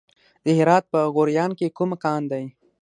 [0.45, 2.45] د هرات په غوریان کې کوم کان دی؟